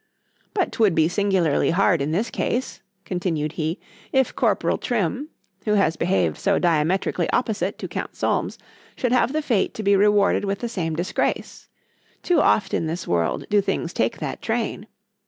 ——But 0.55 0.71
'twould 0.71 0.95
be 0.95 1.07
singularly 1.07 1.69
hard 1.69 2.01
in 2.01 2.09
this 2.09 2.31
case, 2.31 2.81
continued 3.05 3.53
be, 3.55 3.77
if 4.11 4.35
corporal 4.35 4.79
Trim, 4.79 5.29
who 5.65 5.73
has 5.75 5.95
behaved 5.95 6.37
so 6.39 6.57
diametrically 6.57 7.29
opposite 7.29 7.77
to 7.77 7.87
count 7.87 8.15
Solmes, 8.15 8.57
should 8.95 9.11
have 9.11 9.31
the 9.31 9.43
fate 9.43 9.75
to 9.75 9.83
be 9.83 9.95
rewarded 9.95 10.43
with 10.43 10.57
the 10.57 10.69
same 10.69 10.95
disgrace:——too 10.95 12.41
oft 12.41 12.73
in 12.73 12.87
this 12.87 13.07
world, 13.07 13.45
do 13.51 13.61
things 13.61 13.93
take 13.93 14.17
that 14.17 14.41
train. 14.41 14.87